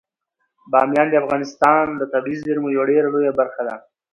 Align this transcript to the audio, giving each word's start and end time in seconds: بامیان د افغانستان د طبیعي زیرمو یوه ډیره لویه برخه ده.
بامیان 0.71 1.07
د 1.09 1.15
افغانستان 1.23 1.85
د 1.99 2.01
طبیعي 2.13 2.37
زیرمو 2.43 2.73
یوه 2.75 2.85
ډیره 2.91 3.07
لویه 3.13 3.33
برخه 3.39 3.61
ده. 3.67 3.75